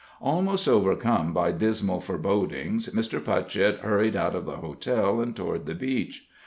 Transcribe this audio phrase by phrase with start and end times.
[0.19, 3.23] Almost overcome by dismal forebodings, Mr.
[3.23, 6.25] Putchett hurried out of the hotel and toward the beach.